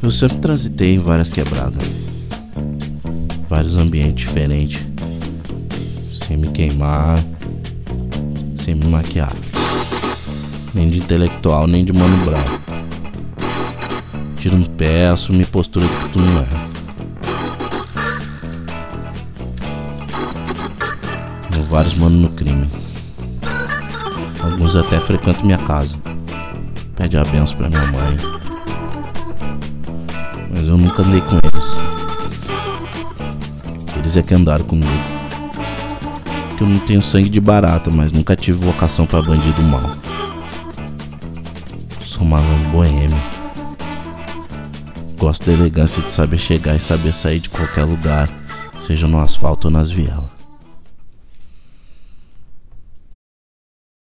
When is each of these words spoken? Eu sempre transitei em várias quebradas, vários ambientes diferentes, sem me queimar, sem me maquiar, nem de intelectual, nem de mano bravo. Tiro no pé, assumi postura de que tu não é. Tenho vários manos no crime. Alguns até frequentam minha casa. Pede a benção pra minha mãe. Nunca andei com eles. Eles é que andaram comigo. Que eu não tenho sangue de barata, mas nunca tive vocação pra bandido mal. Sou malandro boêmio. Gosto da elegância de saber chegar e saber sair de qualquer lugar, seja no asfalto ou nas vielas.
Eu 0.00 0.12
sempre 0.12 0.38
transitei 0.38 0.94
em 0.94 0.98
várias 0.98 1.30
quebradas, 1.32 1.82
vários 3.48 3.76
ambientes 3.76 4.26
diferentes, 4.26 4.86
sem 6.12 6.36
me 6.36 6.50
queimar, 6.52 7.18
sem 8.64 8.76
me 8.76 8.86
maquiar, 8.86 9.32
nem 10.72 10.88
de 10.88 11.00
intelectual, 11.00 11.66
nem 11.66 11.84
de 11.84 11.92
mano 11.92 12.16
bravo. 12.24 12.60
Tiro 14.36 14.56
no 14.56 14.70
pé, 14.70 15.08
assumi 15.08 15.44
postura 15.44 15.84
de 15.86 15.96
que 15.96 16.08
tu 16.10 16.20
não 16.20 16.42
é. 16.42 16.46
Tenho 21.50 21.64
vários 21.66 21.94
manos 21.94 22.20
no 22.20 22.28
crime. 22.30 22.70
Alguns 24.40 24.76
até 24.76 25.00
frequentam 25.00 25.44
minha 25.44 25.58
casa. 25.58 25.98
Pede 26.94 27.16
a 27.16 27.24
benção 27.24 27.56
pra 27.56 27.68
minha 27.68 27.86
mãe. 27.86 28.47
Nunca 30.78 31.02
andei 31.02 31.20
com 31.20 31.34
eles. 31.42 31.66
Eles 33.96 34.16
é 34.16 34.22
que 34.22 34.32
andaram 34.32 34.64
comigo. 34.64 34.92
Que 36.56 36.62
eu 36.62 36.68
não 36.68 36.78
tenho 36.78 37.02
sangue 37.02 37.28
de 37.28 37.40
barata, 37.40 37.90
mas 37.90 38.12
nunca 38.12 38.36
tive 38.36 38.64
vocação 38.64 39.04
pra 39.04 39.20
bandido 39.20 39.60
mal. 39.60 39.90
Sou 42.00 42.24
malandro 42.24 42.68
boêmio. 42.70 43.20
Gosto 45.18 45.46
da 45.46 45.52
elegância 45.52 46.00
de 46.00 46.12
saber 46.12 46.38
chegar 46.38 46.76
e 46.76 46.80
saber 46.80 47.12
sair 47.12 47.40
de 47.40 47.48
qualquer 47.48 47.82
lugar, 47.82 48.30
seja 48.78 49.08
no 49.08 49.18
asfalto 49.20 49.66
ou 49.66 49.72
nas 49.72 49.90
vielas. 49.90 50.27